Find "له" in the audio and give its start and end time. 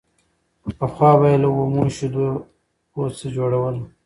1.43-1.49